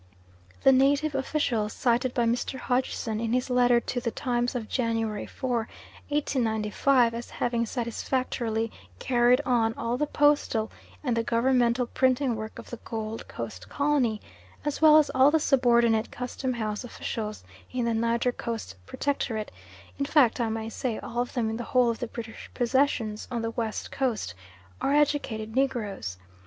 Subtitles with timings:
[0.63, 2.57] The native officials cited by Mr.
[2.57, 5.69] Hodgson in his letter to the Times of January 4,
[6.09, 10.71] 1895, as having satisfactorily carried on all the postal
[11.03, 14.19] and the governmental printing work of the Gold Coast Colony,
[14.65, 19.51] as well as all the subordinate custom house officials in the Niger Coast Protectorate
[19.99, 23.27] in fact I may say all of them in the whole of the British possessions
[23.29, 24.33] on the West Coast
[24.81, 26.17] are educated Negroes.